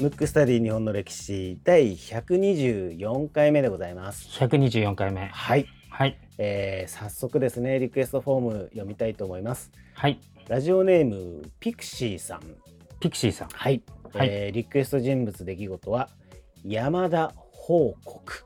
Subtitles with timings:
[0.00, 4.28] ムックスタディ日本の歴史第124回目でございます。
[4.40, 5.28] 124回目。
[5.28, 6.18] はい、はい。
[6.38, 9.70] えー、早速ですねリクエストフォーム読みたいと思います。
[9.94, 10.20] はい。
[10.48, 12.40] ラジオネームピクシーさん。
[12.98, 13.48] ピクシーさん。
[13.50, 16.08] はい、はいえーリクエスト人物出来事は
[16.64, 18.44] 山田報告。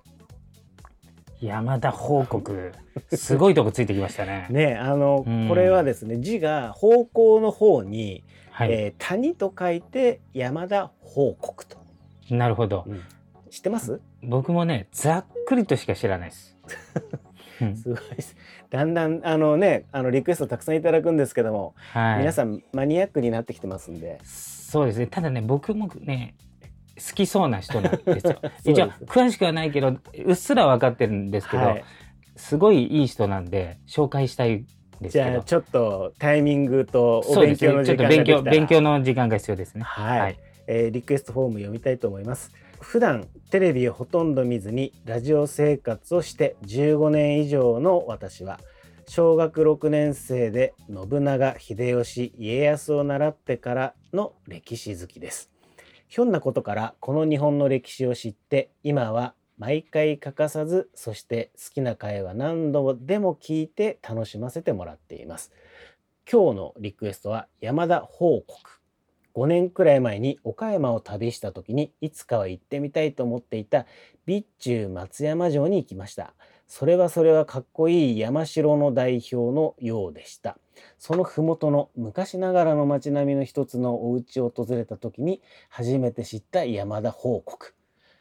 [1.40, 2.72] 山田報告。
[3.12, 4.46] すごいとこついてきましたね。
[4.50, 8.72] ねあのうんこれはですね字が方向の方に、はい。
[8.72, 11.78] えー谷と書いて山田報告と。
[12.30, 12.86] なるほど。
[13.50, 14.00] 知ってます？
[14.22, 16.56] 僕もね、ざっくりとしか知らないです。
[17.62, 18.36] うんすごいです。
[18.70, 22.18] だんだんあのねあのリクエストたくさんいただくんですけども、はい。
[22.18, 24.18] 皆さんマニアックになってきてますんで。
[24.24, 25.06] そうですね。
[25.06, 26.34] ただね、僕もね、
[26.98, 28.38] 好きそうな人なんですよ。
[28.64, 29.88] 一応詳しくはないけど、
[30.24, 31.84] うっすら分かってるんですけど、はい、
[32.36, 34.64] すごいいい人なんで紹介したい。
[35.00, 39.82] じゃあちょっとタイミングとお勉強の時間が勉強の時間が必要ですね。
[39.84, 40.38] はい、はい。
[40.66, 42.52] えーリクエストフォーム読みたいと思います。
[42.80, 48.60] 普段テレビをほとんど見ずにラジオ生活をして15年以上の私は
[49.08, 55.50] 小学6年生で信長秀吉家康を習ってからの歴史好きです
[56.08, 65.52] ひょんなことからこの日本の歴史を知って今は毎回欠かさずそして好きな回は何度でも聞いて楽しませてもらっています。
[66.30, 68.80] 今日のリクエストは山田報告。
[69.34, 73.86] 5年くらい前に岡山を旅した時にいつかは行ってみたいと思っていた
[74.26, 76.32] 備中松山城に行きました。
[76.66, 80.58] それはそれはかっこいい山城の代表のようでした。
[80.98, 87.74] その麓の昔ながらの町並みの一つのお家を訪れた時に初めて知った山田報告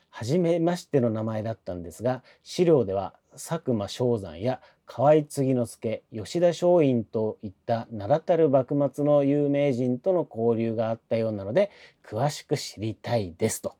[0.10, 11.70] 初めましての名前だったんですが資料では佐久間象山や河合継之助吉田松陰といった名だたる幕末の有名人との交流があったようなので
[12.04, 13.76] 詳しく知りたいですと。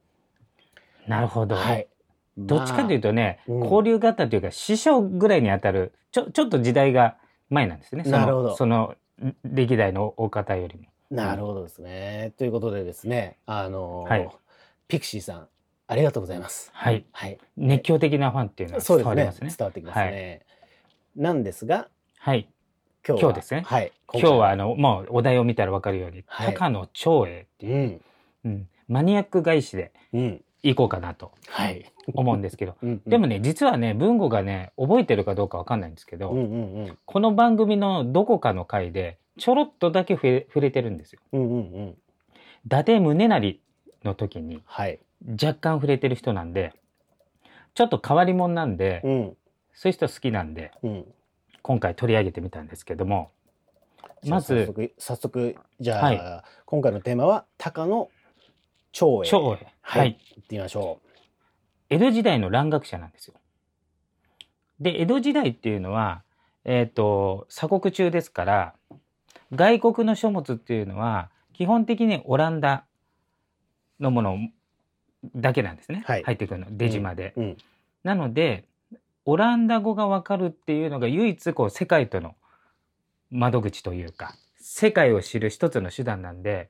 [1.08, 1.56] なるほど。
[1.56, 1.88] はい、
[2.38, 7.18] どっちかというと、とね、うん交流があったというか師匠ぐらいにあたるちょちょっと時代が
[7.50, 8.04] 前なんですね。
[8.04, 8.56] そのなるほど。
[8.56, 8.96] その
[9.44, 10.86] 歴代のお方よりも。
[11.10, 12.34] なるほどですね。
[12.38, 14.30] ということでですねあのーはい。
[14.88, 15.48] ピクシーさん
[15.88, 16.70] ありがとうございます。
[16.74, 19.50] はい、はい、熱狂的なファンっていうのは伝わりますね。
[19.58, 20.46] 伝わってきますね。
[21.16, 21.88] なんですが
[22.20, 22.50] はい、
[23.08, 23.32] 今日は。
[23.32, 23.64] 今日ですね。
[23.66, 26.54] はい、今日はあのもうお題を見たらわかるように、はい。
[26.54, 28.02] 高野長英っていう、
[28.46, 28.52] うん。
[28.52, 28.70] うん。
[28.90, 31.92] マニアック返しでうんいこうかなとはい。
[32.14, 41.20] 思うんですけどうんでもね実はね文吾がね覚えてるかどうかわかんないんですけど、うんうんうんこの番組のどこかの回でちょろっとだけ触れ触れてるんですよ。
[41.34, 41.60] うんうんう
[41.90, 41.98] ん
[42.66, 43.60] 伊達宗成
[44.04, 45.00] の時にはい。
[45.42, 46.74] 若干触れてる人なんで
[47.74, 49.38] ちょっと変わり者なんで、うん
[49.74, 51.06] そういう人好きなんでうん。
[51.62, 53.30] 今回取り上げてみたんですけども
[54.26, 58.10] まず早速早速じゃあ、はい今回のテーマは高野
[58.98, 59.28] 長英。
[59.28, 59.68] 長英。
[59.82, 60.18] はい、はい。
[60.36, 61.00] 行ってみましょ
[61.90, 63.36] 江戸時代の蘭学者なんですよ。
[64.80, 66.24] で江戸時代っていうのは、
[66.66, 68.74] えっと鎖国中ですから
[69.54, 72.86] 外国の書物っていうのは基本的にオランダ
[74.00, 74.38] のもの
[75.36, 76.24] だけなんですね、はい。
[76.24, 77.34] 入ってくるの出島で。
[77.38, 77.42] う。
[77.42, 77.58] うん。
[78.04, 78.66] なので
[79.26, 82.36] オランダ語がわかるっていうのが唯一こう世界との
[83.30, 86.70] 窓口というか世界を知る一つの手段なんで、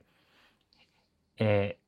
[1.38, 1.87] えー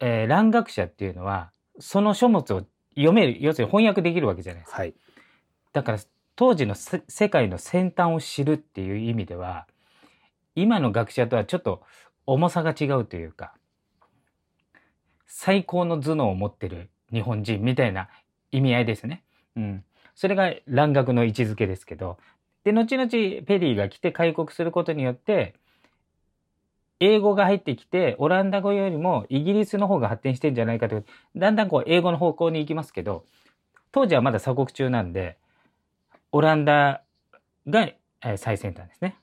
[0.00, 4.78] えー蘭学者っていうのはその書物を読める要するに翻訳できるわけじゃないですか。
[4.78, 4.94] はい。
[5.72, 5.98] だから
[6.36, 9.66] 当時のせ世界の先端を知るっていう意味では
[10.54, 11.82] 今の学者とはちょっと
[12.26, 13.54] 重さが違うというか
[15.26, 18.08] 最高の頭脳を持ってる日本人みたいな
[18.52, 19.22] 意味合いですね。
[19.56, 22.18] うん、それが蘭学の位置づけですけど
[22.64, 25.54] で後々ペリーが来て開国することによって
[27.00, 31.02] 英語が入ってきてオランダ語よりもイギリスの方が発展してんじゃないかと
[31.34, 33.24] だんだんこう英語の方向に行きますけど
[33.90, 35.38] 当時はまだ鎖国中なんで
[36.32, 37.02] オランダ
[37.66, 37.88] が
[38.22, 39.16] えー最先端ですね。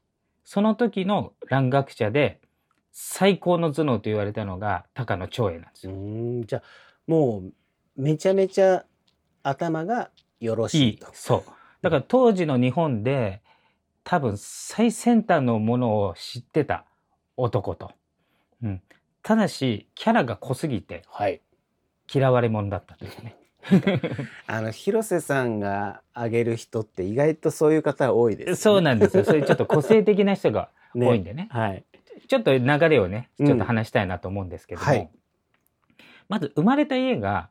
[0.44, 2.40] その時の蘭学者で
[2.92, 6.44] 最高の頭脳と言われたのが高野長英なんですうよ。
[6.46, 6.64] じゃあ
[7.06, 7.44] も
[7.98, 8.86] うめちゃめちゃ
[9.44, 10.10] 頭が
[10.40, 11.08] よろいいしいと。
[11.14, 11.44] そう。
[11.82, 13.42] だから当時の日本で
[14.04, 16.86] 多分最先端のものを知ってた
[17.38, 17.92] 男と。
[18.62, 18.82] うん、
[19.24, 21.42] ただしキャラが濃すぎてはい。
[22.14, 23.36] 嫌われ者だったというね。
[24.48, 28.56] あの広瀬さんが挙げる人って意外とそういう方多いです、ね。
[28.56, 29.24] そうなんですよ。
[29.26, 31.48] そういうちょっと個性的な人が ね多いんでね。
[31.52, 31.86] はい。
[32.28, 35.10] ちょっと流れをね、うんちょっと話したいなと思うんですけども、はい
[36.30, 37.50] まず生まれた家が、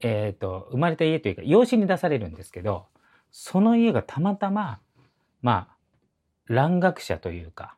[0.00, 2.86] えっ、と、生まれた家というか、養子に出されるんですけど、
[3.30, 4.80] その家がたまたま、
[5.40, 5.76] まあ、
[6.46, 7.76] 蘭学者というか、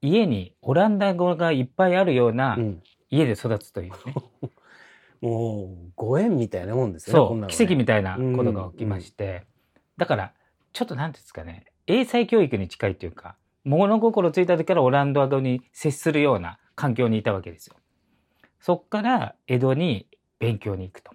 [0.00, 4.14] 家にオランダ語がいっぱいあるようなうん家で育つというね。
[5.20, 7.40] もうご縁みたいなもんですよね。
[7.40, 9.46] ね奇跡みたいなことが起きまして、
[9.96, 10.32] だから、
[10.72, 17.76] ちょっとなんていうんですかね、英才教育に近いというか、物心ついた時からオランダ語に接するような環境にいたわけですよ。
[18.60, 20.06] そっから江戸に
[20.38, 21.12] 勉強に行くと。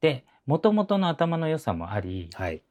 [0.00, 2.62] で、元々の頭の良さもあり、はい。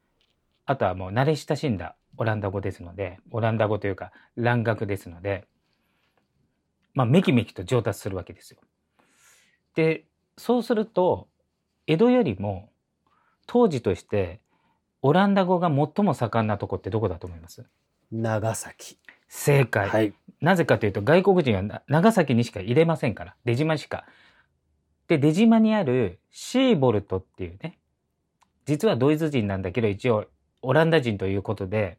[0.64, 5.44] あとはもう慣れ親しんだオランダ語ですので、オランダ語というか、蘭学ですので、
[6.94, 8.60] まあ、めきめきと上達するわけですよ。
[9.74, 10.04] で、
[10.38, 11.26] そうすると、
[11.88, 12.70] 江戸よりも、
[13.46, 14.40] 当時として、
[15.02, 17.64] オランダ語が最も盛んなとこってどこだと思います？
[18.12, 18.98] 長崎。
[19.26, 19.88] 正解。
[19.88, 20.14] はい。
[20.40, 24.06] なぜかというと、外国人はな長崎にしか入れませんから、出島しか。
[25.08, 27.80] で、出島にあるシーボルトっていうね、
[28.64, 30.26] 実はドイツ人なんだけど、一応
[30.60, 31.98] オランダ人ということで、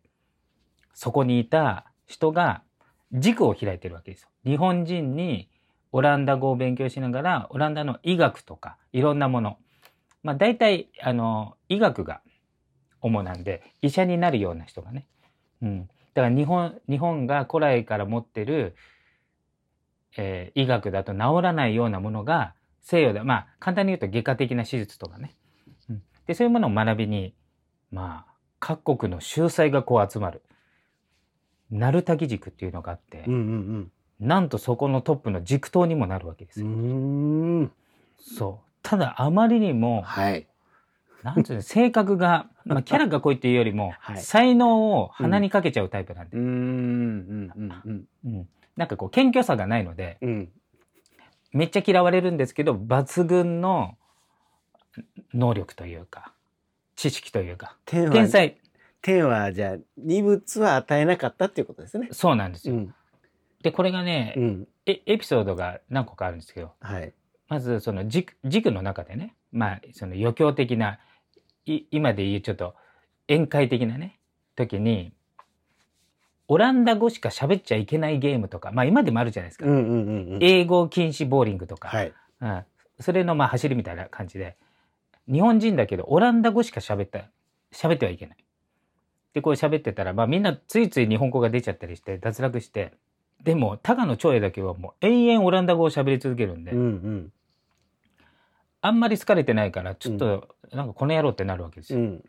[0.94, 2.64] そこにいた人が
[3.12, 4.30] 塾を開いてるわけですよ。
[4.46, 5.50] 日本人に
[5.92, 9.58] オランダ語を勉強しながら、オランダの医学とかいろんなもの。
[10.24, 12.22] まあ大体、あの、医学が
[13.02, 15.08] 主なんで、医者になるような人がね。
[15.62, 15.88] うん。
[16.14, 18.76] だから日本、日本が古来から持ってる、
[20.18, 25.36] えー医学だと治らないようなものが西洋で、まあ簡単に言うと外科的な手術とかね。
[25.90, 27.36] うん、で、そういうものを学びに、
[27.92, 30.42] まあ、各国の秀才がこう集まる。
[31.74, 37.64] 鳴滝塾っていうのがあって、うんうんなんとそこのトップの軸頭にもなるわけですうん。
[37.64, 37.70] よ。
[38.18, 38.68] そう。
[38.82, 40.48] ただあまりにも、はい。
[41.24, 46.38] なんつうの、 性格が、まあキャラが濃いっていうよりも、はい才能を鼻にかけちゃうタイプなんで、
[48.78, 50.30] なんかこう謙虚さがないので、うん。
[50.30, 50.50] うん。
[51.52, 53.98] めっちゃ嫌われるんですけど、抜群の
[55.34, 56.34] 能力というか、
[56.96, 58.58] 知識というか、天才、
[59.04, 62.08] 天はじゃあ二物は与えなかったっていうことですね。
[62.12, 62.76] そうなんですよ。
[62.76, 62.96] うん。
[63.62, 64.68] で、これがね、うん。
[64.86, 67.14] えエピソードが何個かあるんですけど、はい。
[67.50, 71.00] まずその軸軸の中でね、まあその余興的な、
[71.66, 72.76] い今で言うちょっと
[73.28, 74.20] 宴会的なね、
[74.56, 75.14] 時に、
[76.48, 79.66] オランダ語しか喋っちゃいけないゲームとか、まあ今でもあるじゃないですか。
[79.66, 80.40] うんうんうんうん。
[80.42, 82.14] 英語禁止ボーリングとか、はい。
[82.40, 82.64] うん、
[83.02, 84.56] それのまあ走りみたいな感じで、
[85.30, 87.30] 日本人だけどオランダ語しか喋った、
[87.74, 88.38] 喋ってはいけない。
[89.34, 92.94] で、こう喋ってたら、まあみんなついつい日本語が出ちゃったりして脱落して、
[93.44, 97.34] でも、タガの長英だけはもう永遠オランダ語を喋り続けるんで、うんうん。
[98.82, 102.00] あんまり好かれてないから、ちょっと、なんかこの野郎ってなるわけですよ。
[102.00, 102.24] うん。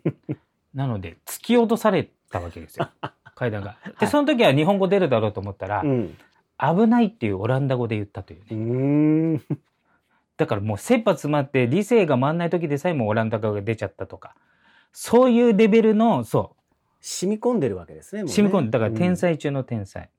[0.74, 2.88] なので、突き落とされたわけですよ。
[3.34, 3.76] 階段が。
[3.82, 6.16] はで、いその時は日本語出るだろうと思ったら、うん。
[6.58, 9.40] 危ないっていうオランダ語で言ったといううね。
[9.40, 9.58] ーん。
[10.36, 14.34] だからもう切羽詰まって理性が回んない時でさえもオランダ語が出ちゃったとか、
[14.92, 16.56] そういうレベルの、そ
[17.00, 18.24] 染み込んでるわけですね。
[18.24, 19.16] ね染み込んで、だから天。
[19.16, 20.10] 才中の天才。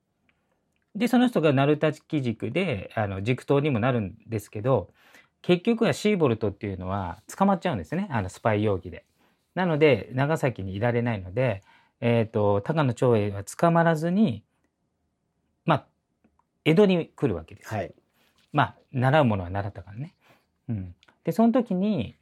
[0.95, 4.92] で、その人が鳴滝軸で、あの、軸頭にもなるんですけど、
[5.42, 8.07] 結局はシーボルトっていうのは捕まっちゃうんですね。
[8.12, 9.06] あの、スパイ容疑で。
[9.56, 11.63] なので、長崎にいられないので、
[12.01, 14.44] えっ、と、高野長英は捕まらずに、
[15.66, 15.88] まあ、
[16.66, 17.74] 江戸に来るわけです。
[17.74, 17.94] はい。
[18.51, 20.16] まあ、習うものは習ったからね。
[20.69, 20.95] うん。
[21.24, 22.16] で、その時に、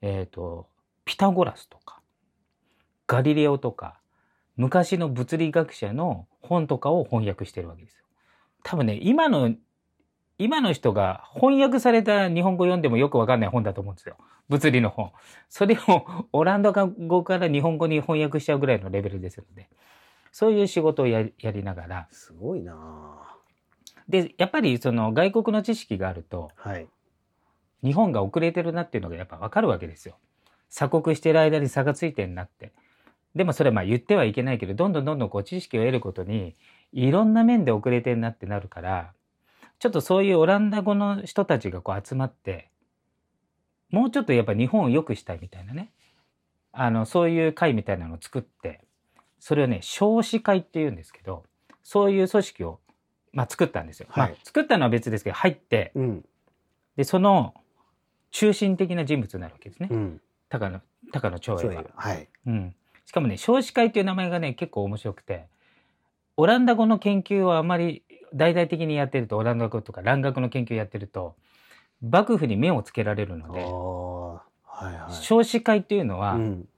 [0.00, 0.68] えっ、と、
[1.04, 2.00] ピタゴラスとか、
[3.06, 4.00] ガリレオとか、
[4.56, 8.04] 昔の物理学者の本とかを翻訳してるわけですよ。
[8.62, 9.54] 多分ね、今の、
[10.38, 14.16] 今の人が翻訳された日本語読んでもよくわかんない本だと思うんですよ。
[14.48, 15.12] 物理の本。
[15.48, 19.68] それをオランダ語から日本語に翻訳しちゃうぐらいのレベルですので、
[20.32, 23.36] そういう仕事をやりやりながら、すごいなあ
[24.08, 26.88] で、やっぱりその外国の知識があると、はい。
[27.82, 30.16] 日本が遅れてるなっていうのがやっぱわかるわけですよ。
[30.74, 32.72] 鎖国してる間に差がついてんなって。
[33.36, 36.56] でもそれはまあ言ってはいけないけど、どんどんどんどんこう知識を得ることに、
[36.92, 39.12] いろんな面で遅れてんなってなるから、
[39.78, 42.70] ちょっとそういうオランダ語の人たちがこう集まって、
[43.90, 45.92] もうちょっとやっぱ日本を良くしたいみたいなね。
[46.72, 48.80] あの、そういう会みたいなのを作って、
[49.38, 51.44] それをね、少子会って言うんですけど、
[51.84, 52.80] そういう組織を、
[53.32, 54.08] まあ作ったんですよ。
[54.10, 56.24] はいまあ作ったのは別ですけど、入って、うん。
[56.96, 57.54] で、その
[58.32, 59.88] 中心的な人物になるわけですね。
[59.92, 60.20] うん。
[60.58, 60.80] 高野、
[61.10, 61.86] 高野長英はそういう。。
[61.96, 62.28] はい。
[62.46, 62.74] うん。
[63.04, 65.46] しかもね、少子会っていう名前がね、結構面白くて、
[66.36, 71.34] オランダ語の研究をあまり大々的にやってると、オランダ語とか蘭学の研究やってると、
[72.00, 73.52] 幕府に目をつけられるの。
[73.52, 75.12] で、はいはい。
[75.12, 76.68] 少子会っていうのは、うん。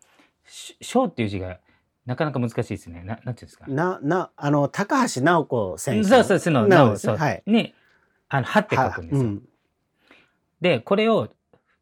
[0.47, 1.59] し小っていう字が
[2.06, 3.02] なかなか難しいですね。
[3.02, 3.66] ななんていうんですか？
[3.68, 6.09] な、な、あの、高橋直子先生。
[6.09, 7.16] そうそう、その、ななお、そう。
[7.16, 7.42] はい。
[7.47, 7.75] に、
[8.28, 9.28] あの、歯って書くんですよ。
[9.28, 9.42] うん。
[10.61, 11.28] で、これを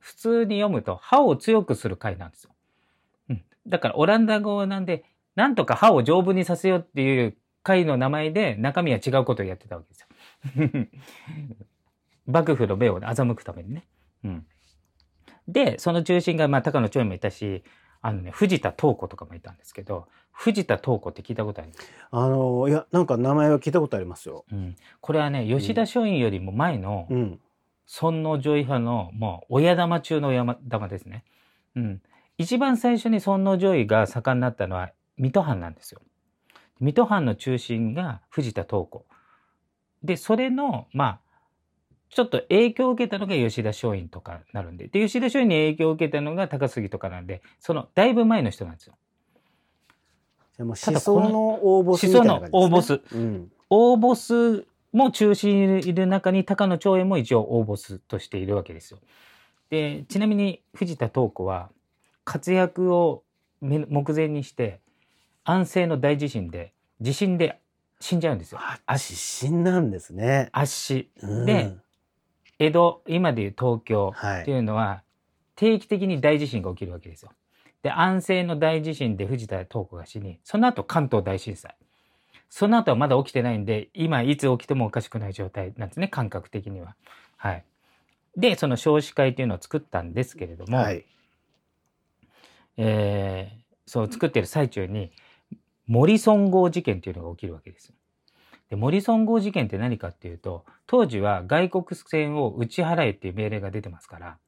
[0.05, 2.51] 普通に読むと、歯を強くする回なんですよ。
[3.31, 3.43] うん。
[3.67, 5.03] だから、オランダ語なんで、
[5.35, 10.89] なんとか歯を丈夫にさせようっていう会の名前で中身は違うことをやってたわけですよ。
[12.27, 13.85] 幕府の目を欺くためにね。
[14.25, 14.47] うん。
[15.49, 17.65] で、その中心が、まあ、高野長英もいたし、
[18.03, 21.91] あのね、藤田東子とかもいたんですけど、藤田東子って聞いたことあります？
[22.11, 24.45] あのいやなんか名前は聞いたことありますよ。
[24.53, 24.77] うん。
[25.01, 27.41] これはね、吉田松陰よりも前のうん。
[27.87, 31.25] 尊王攘夷派の、もう、親玉中の親玉ですね。
[31.77, 32.03] うん。
[32.39, 36.01] 一番最初に尊王攘夷が盛んになったのは、水戸藩なんですよ。
[36.81, 39.07] 水戸藩の中心が藤田東子。
[40.03, 41.21] で、それの、まあ、
[42.11, 44.89] ちょっと影響を受けたのが吉田松陰とかなるんで。
[44.89, 48.95] で、吉田松陰に影響を受けたのが高杉とかなんで、その、だいぶ前の人なんですよ。
[50.57, 52.59] じゃあもう思想の大ボスみたいな感じです、ね。
[52.59, 53.53] 思想の大ボスうん。
[53.71, 59.01] 大ボスも中心にいる中に高野長英も一応大ボスとしているわけですよ。
[59.69, 61.71] で、ちなみに藤田東子は
[62.25, 63.25] 活躍を
[63.61, 64.81] 目目前にして
[65.43, 67.61] 安政の大地震で地震で
[67.99, 68.61] 死んじゃうんですよ。
[68.87, 70.49] あ、地震なんですね。
[70.53, 71.11] 圧死。
[71.23, 71.77] うんで、
[72.61, 75.03] 江戸、今でいう東京はいっていうのは
[75.57, 77.33] 定期的に大地震が起きるわけですよ。
[77.83, 81.75] で、安政の大地震で藤田東子が死に、その後関東大震災。
[82.57, 86.95] その後はまだ起きてないんで、今いつ起きてもおかしくない状態なんですね、感覚的には。
[87.37, 87.65] はい。
[88.37, 91.05] で、その少子会というのを作ったんですけれども、はい。
[92.77, 95.11] えーそう作ってる最中に、
[95.89, 97.93] 森村号事件というのが起きるわけです。
[98.71, 104.39] で森村号事件って何かっていうと、当時は外国船を打ち払えっていう命令が出てますから、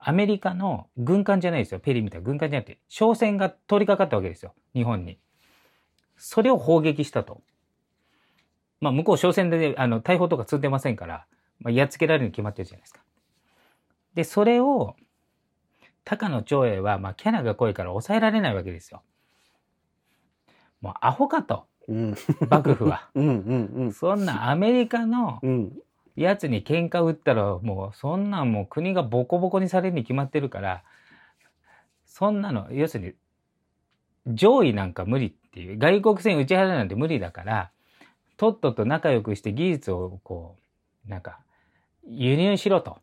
[0.00, 1.78] アメリカの軍艦じゃないですよ。
[1.78, 4.54] ペリーみたいな軍艦じゃなくて、商船が通りかかったわけですよ。
[4.74, 5.20] 日本に。
[6.18, 7.40] それを砲撃したと。
[8.80, 11.26] まあ、向こう商船で、あの、大砲とか積んでませんから、
[11.60, 13.00] まあ、やっつけられるに決まってるじゃないですか。
[14.14, 14.96] で、それを、
[16.04, 19.02] 高野長英は、まあ、キャラが濃いから抑えられないわけですよ。
[20.80, 22.14] もう、アホかと、うん。
[22.50, 23.08] 幕府は。
[23.14, 23.92] うんうんうん。
[23.92, 25.78] そんなアメリカのうん。
[26.16, 30.82] やつに喧嘩打ったら、もう、そんなんもう国がボコボコにされるに決まってるから、
[32.06, 33.14] そんなの、要するに、
[34.28, 37.70] 上位なんか無理っていう、外国船打ち払うなんて無理だから、
[38.36, 40.56] とっとと仲良くして技術をこ
[41.06, 41.40] う、なんか、
[42.06, 42.98] 輸入しろと。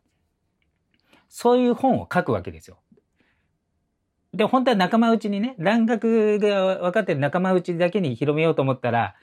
[1.28, 2.78] そういう本を書くわけですよ。
[4.32, 9.14] で、本当は仲間内にね、蘭学が分かってる仲間内だけに広めようと思ったら、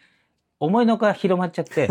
[0.60, 1.90] 思いのほか広まっちゃって。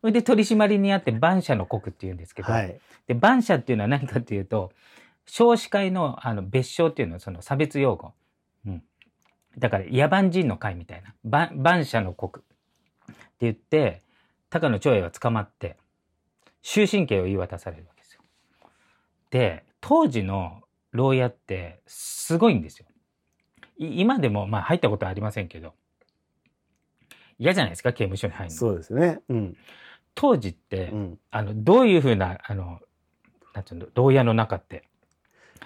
[0.00, 2.78] それで取り締まりにあって、万社の国っていうんですけど、はい。
[3.06, 4.72] で、万社っていうのは何かっていうと、
[5.26, 8.12] 少子会のあの別称っていうのはその差別用語。
[8.66, 8.82] うん。
[9.58, 11.14] だから、野蛮人の会みたいな。
[11.24, 12.46] 万万社の国っ
[13.08, 14.02] て言って、
[14.50, 15.76] 高野長英は捕まって、
[16.62, 18.20] 終身刑を言い渡されるわけですよ。
[19.30, 22.86] で、当時の牢屋ってすごいんですよ。
[23.78, 25.74] い今でもまあ入ったことはありませんけど、
[27.38, 28.58] 嫌じゃないですか、刑務所に入るの。
[28.58, 29.20] そうですね。
[29.28, 29.56] うん。
[30.14, 31.18] 当時って、うん。
[31.30, 32.80] あの、どういうふうな、あの、
[33.52, 34.84] なんていうの、牢屋の中って、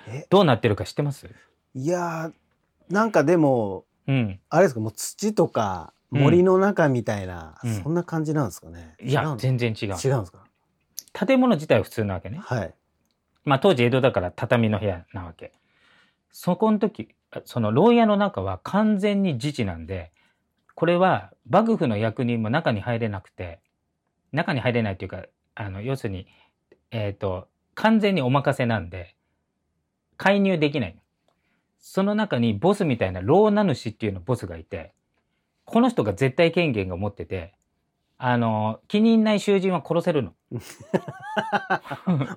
[0.08, 1.28] え、どうなってるか知ってます？
[1.74, 2.32] いやー、
[2.90, 4.40] なんかでも、うん。
[4.48, 8.96] あれですか、もう土とか森の中みたいな、うんそんな感じなんですかね。
[9.00, 9.88] いや全然違う。
[9.88, 10.44] 違うんですか？
[11.26, 12.38] 建物自体は普通なわけね。
[12.42, 12.74] はい。
[13.44, 15.52] まあ当時江戸だから畳の部屋なわけ。
[16.32, 20.12] そこの時、その牢屋の中は完全に自治なんで、
[20.74, 23.60] これは幕府の役人も中に入れなくて、
[24.32, 25.24] 中に入れないっていうか、
[25.56, 26.26] あの、要するに、
[26.92, 29.16] えっ、と、完全にお任せなんで、
[30.16, 30.96] 介入できない。
[31.80, 34.92] その中にボスみたいな牢名主っていうのボスがいて、
[35.64, 37.54] この人が絶対権限を持ってて、
[38.18, 40.34] あの、気に入んない囚人は殺せるの。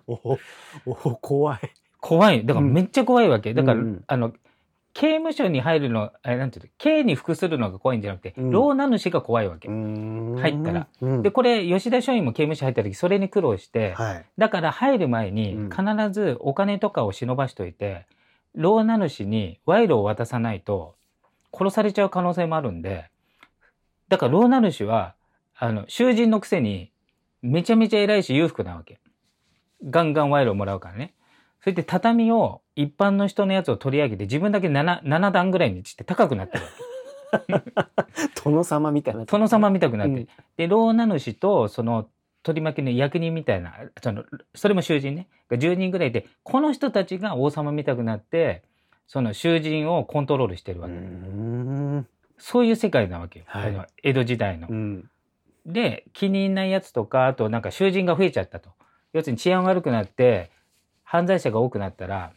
[0.08, 0.14] お
[0.86, 1.60] お、お怖い。
[2.00, 2.46] 怖い。
[2.46, 3.54] だからめっちゃ怖いわけ。
[3.54, 4.34] だから、うんうんあの、
[4.94, 9.68] 刑務所に入るの、あれなんていうの、刑に服するのが怖いんじゃなくて、うん牢名主が怖いわけ。
[9.68, 10.88] 入入ったら。
[11.02, 14.26] うん、で、これ、吉田松陰も刑務所入った時、それに苦労して、はい。
[14.38, 18.06] だから入る前にうん必ずお金とかを忍ばしといて、
[18.56, 20.96] 牢名主に賄賂を渡さないと
[21.54, 23.10] 殺されちゃう可能性もあるんで、
[24.10, 25.16] だから牢名主は、
[25.56, 26.92] あの、囚人のくせに
[27.42, 29.00] めちゃめちゃ偉いし裕福なわけ。
[29.84, 31.14] ガンガン賄賂をもらうからね。
[31.62, 36.70] それで畳を一般の人のやつを取り上げて自分だけ 7, 7段ぐらいにして高くなってるわ
[37.62, 37.74] け。
[38.44, 39.26] 殿様みたいな。
[39.26, 40.14] 殿様みたくなって。
[40.14, 42.08] うんで、牢名主と、その、
[42.44, 44.24] 取り巻きの役人みたいな、その、
[44.54, 48.64] それも囚人ね、が10人ぐらいで、この人たちが王様みたくなって、
[49.08, 50.96] その囚人をコントロールしてるわうけ。
[50.98, 52.08] ん。
[52.38, 53.46] そういう世界なわけよ。
[53.48, 54.74] はい江戸時代のう。
[54.74, 55.10] ん。
[55.66, 58.72] で、気に入んないやつとか、あとなんか囚人が増えちゃったと。
[59.14, 60.52] 要するに治安悪くなって、
[61.04, 62.34] 犯罪者が多くなったら、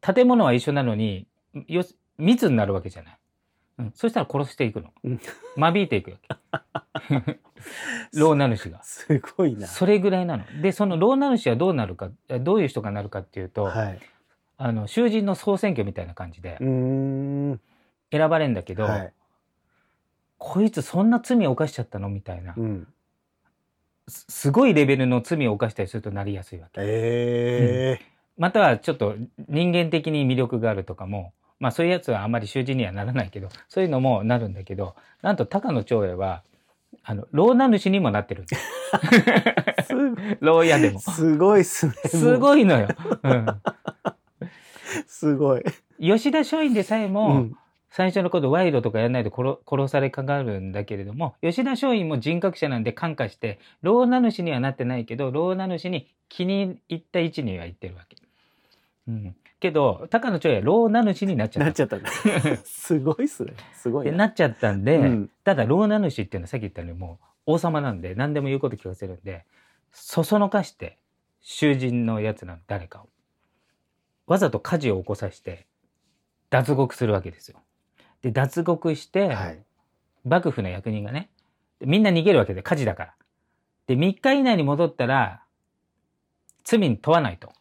[0.00, 1.26] 建物は一緒なのに、
[1.66, 1.84] よ
[2.16, 3.18] 密になるわけじゃない。
[3.80, 5.20] うん、そしたら殺していくのうん。
[5.56, 6.16] 間引いていくわ
[7.24, 7.38] け。
[8.14, 8.82] 老名主が。
[8.82, 9.66] すごいな。
[9.66, 10.44] それぐらいなの。
[10.62, 12.10] で、その老名主はどうなるか、
[12.40, 14.00] どういう人がなるかっていうと、はい。
[14.56, 16.58] あの、囚人の総選挙みたいな感じで。
[16.58, 17.58] 選
[18.28, 19.12] ばれるんだけど、はい。
[20.38, 22.88] こいつそんな罪を犯しちゃったのみたいな、うん。
[24.08, 26.80] すすごいレベルの罪を犯したりするとなりやすいわけ。
[26.82, 29.16] ええまたはちょっと
[29.48, 36.42] 人間的に魅力があるとかも、まあそういうやつはあまり囚人にはならないけど、そういうのもなるんだけど、なんと高野長英は、
[37.04, 38.62] あの、老名主にもなってるんです。
[40.64, 41.00] 屋でも。
[41.00, 41.92] すごいっすね。
[42.06, 42.38] すい。
[42.38, 42.88] ごいのよ。
[43.22, 43.46] うん。
[45.06, 45.62] すごい。
[46.00, 47.56] 吉田松陰でさえも、うん。
[47.92, 58.16] 最初の頃賄賂とかやらないと殺殺されかかるんだけれども、吉田松陰も人格者なんで感化して、老名主にはなってないけど、老名主に気に入った位置には行ってるわけ。
[59.08, 59.34] うん。
[59.60, 61.64] けど、高野長英は老名主になっちゃっ。
[61.64, 62.10] なったちゃったんだ。
[62.64, 63.52] すごいっすね。
[63.74, 64.10] すごいな。
[64.10, 69.44] でなっちゃったんで、うんただ老名主っていうのはさっき言ったようにもう王様なんで何でも言うこと聞かせるんで、
[69.92, 70.98] そそのかして
[71.40, 73.08] 囚人のやつなの誰かを。
[74.26, 75.66] わざと火事を起こさせて
[76.50, 77.58] 脱獄するわけですよ。
[78.22, 79.62] で、脱獄して、はい。
[80.24, 81.30] 幕府の役人がね、
[81.78, 83.14] でみんな逃げるわけで火事だから。
[83.86, 85.42] で、3日以内に戻ったら
[86.64, 87.52] 罪に問わないと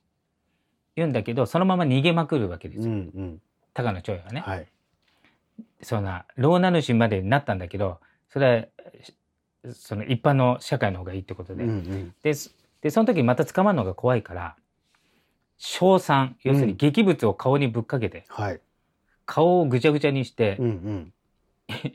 [0.99, 3.11] 言うんだけど、そのまま逃げまくるわけですうんよ。
[3.15, 3.41] うん。
[3.73, 4.41] 高野長英はね。
[4.41, 4.67] はい。
[5.81, 9.15] そんな、老名主までになったんだけど、それは、し
[9.73, 11.63] その一般の社会の方がいいってことで。
[11.63, 12.13] うんうん。
[12.23, 12.51] で、そ
[12.81, 14.55] で、その時また捕まるのが怖いから、
[15.57, 18.61] 硝酸、要するに劇物を顔にぶっかけて、はい。
[19.25, 21.13] 顔をぐちゃぐちゃにして、うんうん。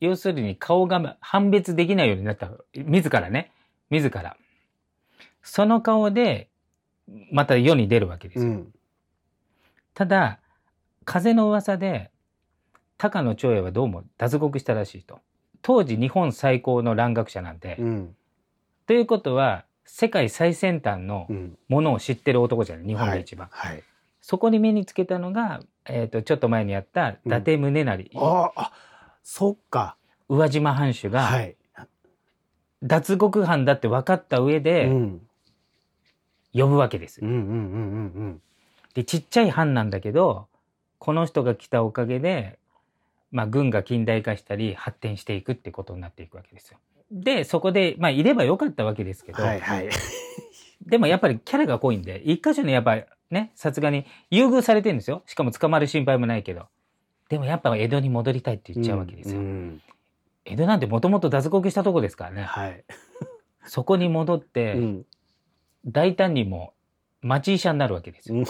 [0.00, 2.50] 要するに顔が判別できないようになった。
[2.74, 3.50] 自らね。
[3.90, 4.36] 自ら。
[5.42, 6.48] その顔で、
[7.30, 8.50] また世に出るわけですよ。
[8.50, 8.74] うん。
[9.94, 10.40] ただ、
[11.04, 12.10] 風の噂で、
[12.98, 15.20] 高野長英はどうも脱獄したらしいと。
[15.62, 18.16] 当時日本最高の蘭学者なんで、うん。
[18.86, 21.58] ということは、世界最先端のうん。
[21.68, 23.48] ものを知ってる男じゃない、日本で一番。
[23.50, 23.82] はい。
[24.20, 28.72] そこに目につけたのが、えっ、と、ちょっと前にやった、伊達宗成、ああ、
[29.22, 29.96] そっか。
[30.28, 31.56] 宇和島藩主が、はい。
[32.82, 35.25] 脱獄犯だって分かった上うで、ん。
[36.56, 37.28] 呼ぶわけですうん。
[37.28, 37.48] うんうんう
[38.28, 38.42] ん
[38.94, 40.46] で、ちっちゃい藩なんだけど、
[40.98, 42.58] この人が来たおかげで、
[43.30, 46.78] まあ、軍が近代化したり、発展していくってことになっていくわけですよ。
[47.12, 49.38] で、そこで、まあ、いればよかったわけですけうん。
[49.38, 49.90] ど、はいはい。
[50.86, 55.22] でもやっぱりキャラが濃いんで、一箇所にやっぱりね、さすがに優遇されてるんですよ。
[55.26, 56.66] しかも捕まる心配もないけど。
[57.28, 59.40] でもやっぱ江戸に戻りたいって言っちゃうわけですよ。
[59.40, 59.82] うん
[60.48, 62.44] 江戸なんてもともと脱獄したとこですからね。
[62.44, 62.84] はい。
[63.64, 65.06] そこに戻って、うん。
[65.86, 66.72] 大胆にも
[67.22, 68.38] 町医者になるわけですよ。
[68.38, 68.44] うん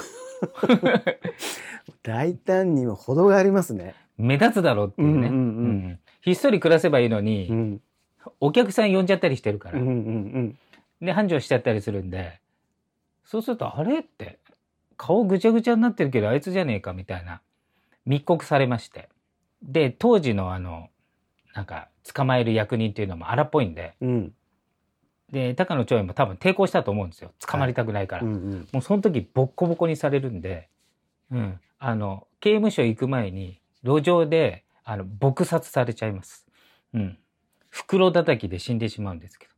[2.03, 3.95] 大胆にも程がありますね。
[4.17, 7.81] 目立つだろうっていうね、うんうんうんうんひっそり暮らせばいいのに、うん。
[8.41, 10.59] お客さん呼んじゃったりしてるから、うんうん
[11.01, 12.41] で繁盛しちゃったりするんで
[13.25, 14.39] そうするとあれって
[14.97, 17.43] 顔ぐちゃぐちゃになってるけどあいつじゃねえかみたいな
[18.07, 19.11] 密告されまして
[19.63, 20.89] で当時のあの
[21.55, 24.33] なんか捕まえる役人っていうのも荒っぽいんでうん。
[25.33, 25.35] うん。
[25.35, 28.69] で高野長英も多分抵抗したと思うんですよ捕まりたくないから、うんうん。
[28.73, 30.69] もうその時ボッコボコにされるんで、
[31.31, 36.47] うん、あの刑務所行く前に路上であの撲殺されちゃいます。
[36.95, 37.19] うん、
[37.71, 39.53] 袋叩きで死んでしまうんですけど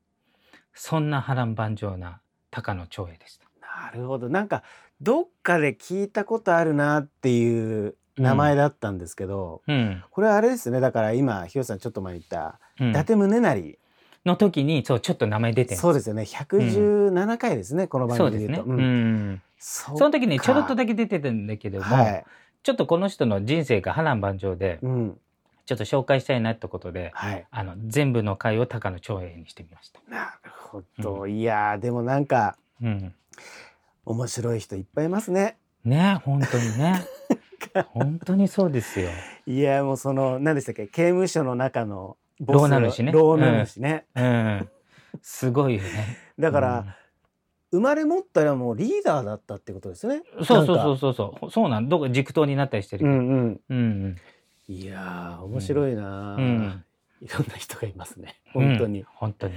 [0.75, 3.49] そんな波乱万丈な高野長英でした。
[3.61, 4.29] なるほど。
[4.29, 4.63] なんか、
[5.01, 10.81] どっかで聞いたことあるなっていう名前だったんですけど、うんこれはあれですね。
[10.81, 13.79] だから今、ひよさんちょっと前に言った、うん伊達宗成。
[14.25, 16.23] の時にそうちょっと名前出てそうですよね。
[16.23, 18.59] 117回ですね、この番そうですね。
[18.59, 18.73] 組で言うと。
[18.73, 22.25] ううんん、そその時にちょろっとだだけ出てたんだけども、はい。
[22.63, 25.19] ちょっとこの人の人生が波乱万丈でうん。
[25.67, 27.47] ちょっと紹介したいなってことではい。
[27.51, 30.01] あの全部の回を高野長英にしてみました。
[30.09, 31.27] なるほど。
[31.27, 33.15] いやー、でもなんか、うん
[34.09, 35.59] 面白い人いっぱいいますね。
[35.85, 37.05] ね本当にね
[37.89, 39.11] 本当にそうですよ。
[39.47, 40.87] いやもうその何でしたっけ？
[40.87, 44.69] 刑務所の中のボス老名主ね老名主ね、うん、
[45.23, 46.19] すごいよね。
[46.39, 46.97] だから、
[47.71, 50.23] 生まれ持ったらもうリーダーだったってことですね。
[50.39, 51.51] うん、そうそうそううそうそう。
[51.51, 51.89] そうなん。
[51.89, 53.11] どこ軸頭になったりしてるけど。
[53.11, 53.61] うんうん。
[53.69, 54.17] うん
[54.69, 56.41] いやー面白いなー、うん。
[56.41, 56.85] うん。
[57.23, 58.41] いろんな人がいますね。
[58.53, 59.07] 本当に、うん。
[59.15, 59.55] 本当に。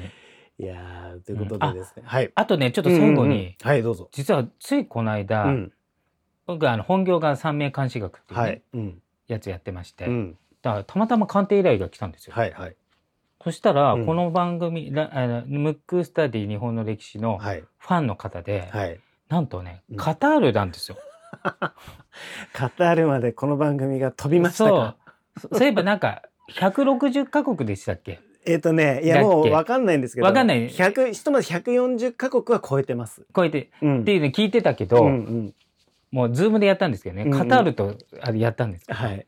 [0.60, 2.32] いやーということでですね、はい。
[2.36, 3.56] あとねちょっと最後に、うんうん。
[3.62, 4.10] はいどうぞ。
[4.12, 5.72] 実はついこの間、うん。
[6.48, 8.62] 僕あの本業が三名監視学っていう、ねはい。
[8.74, 9.02] うん。
[9.28, 12.34] やつやってまして、うんだたまたま鑑定依頼が来たんですよ。
[12.36, 12.76] はいはい。
[13.44, 14.06] そしたら、うん。
[14.06, 17.64] この番組ラあのムックスタディ日本の歴史のはい。
[17.78, 19.00] ファンの方で、はい。
[19.30, 19.98] なんとねうん。
[19.98, 20.98] カタールなんですよ。
[22.54, 24.96] カタールまでこの番組が飛びましたか？
[25.40, 25.58] そう。
[25.58, 28.20] そういえばなんか160カ国でしたっけ？
[28.46, 30.70] えっ、とねいやもうわかんないんですけどわかんない。
[30.70, 34.02] 100ひとまず140カ国は超えてます、こうやってうん。
[34.02, 35.54] っていうの聞いてたけど、うんうん。
[36.12, 37.40] もうズームでやったんですけどね、うんうん。
[37.40, 39.26] カタールとあれやったんですけど、はい、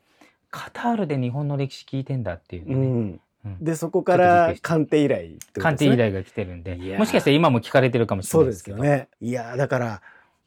[0.54, 3.58] カタールで日本の歴史聞いてんだっていうね、ん、うん。
[3.60, 5.38] でそこから鑑定依頼ね。
[5.58, 6.76] 鑑定依頼が来てるんで。
[6.96, 9.08] もしかしたら今も聞かれてるかもしれそないですすよね。
[9.20, 10.02] いやだから。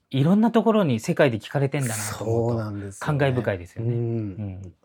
[0.10, 3.91] いろんなところに世界で聞かれてんだなとそう思うとなんですよ、感慨深いですよね。
[3.91, 4.00] うん。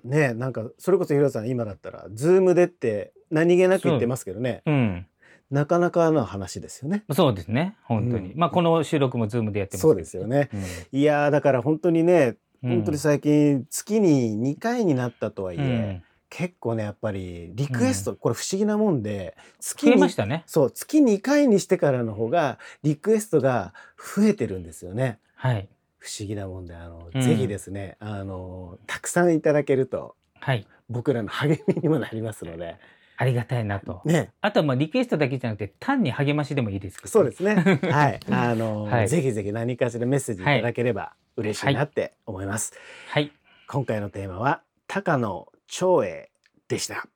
[0.05, 4.63] うんねなんかそれこそヒロさん今だったらズームでって何気なく言ってますけどね。
[4.67, 5.07] うん、
[5.53, 7.05] なかなかの話ですよね。
[7.13, 7.77] そうですね。
[7.85, 8.39] 本当に、うん。
[8.41, 10.51] まあこの収録もズームでやってますけどそうですよね。
[10.91, 12.71] いやーだから本当にねうん。
[12.71, 16.03] 本当に最近月に2回になったとはいえ、うん。
[16.31, 20.45] 結構ねやっぱりリクエスト、これ不思議なもんで月にましたね。
[20.47, 25.19] そう月2回にしてからの方がリクエストが増えてるんですよね。
[25.35, 25.69] はい。
[25.99, 27.21] 不思議なもんであの、うん。
[27.21, 30.67] ぜひですねあのたくさんいただけるとはい。
[30.89, 32.77] 僕らの励みにもなりますので。
[33.17, 34.33] ありがたいなと、ね。
[34.41, 42.73] あとはまあリクエストだけじゃなくて単に励ましでもいいですけどそうですねはいあの、はいぜひぜひ何かしらメッセージいただければ嬉しいなって思います、
[43.11, 43.33] はい。
[43.67, 46.31] 今回のテーマは高野長英
[46.69, 47.07] でした。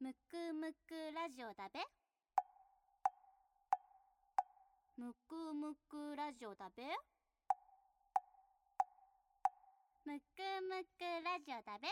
[0.00, 1.80] むくむくラジオだべ。
[4.96, 6.82] むくむくラジオだべ。
[10.04, 11.88] むくむくラジオだべ